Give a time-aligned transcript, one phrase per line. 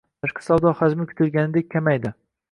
[0.25, 2.13] Tashqi savdo hajmi kutilganidek kamaydi